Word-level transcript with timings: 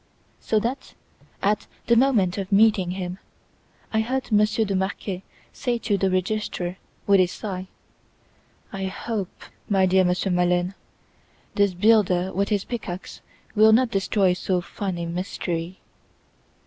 So 0.39 0.59
that, 0.61 0.95
at 1.43 1.67
the 1.85 1.95
moment 1.95 2.39
of 2.39 2.51
meeting 2.51 2.89
him, 2.97 3.19
I 3.93 4.01
heard 4.01 4.31
Monsieur 4.31 4.65
de 4.65 4.73
Marquet 4.75 5.21
say 5.53 5.77
to 5.77 5.95
the 5.95 6.09
Registrar 6.09 6.77
with 7.05 7.19
a 7.19 7.27
sigh: 7.27 7.67
"I 8.73 8.85
hope, 8.85 9.43
my 9.69 9.85
dear 9.85 10.03
Monsieur 10.03 10.31
Maleine, 10.31 10.73
this 11.53 11.75
builder 11.75 12.33
with 12.33 12.49
his 12.49 12.63
pickaxe 12.65 13.21
will 13.53 13.73
not 13.73 13.91
destroy 13.91 14.33
so 14.33 14.59
fine 14.59 14.97
a 14.97 15.05
mystery." 15.05 15.77